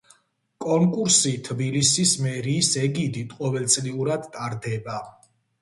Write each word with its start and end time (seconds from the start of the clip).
კონკურსი 0.63 1.33
თბილისის 1.49 2.15
მერიის 2.27 2.71
ეგიდით 2.87 3.37
ყოველწლიურად 3.43 4.29
ტარდება. 4.39 5.01